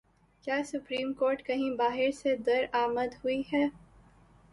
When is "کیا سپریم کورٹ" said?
0.43-1.45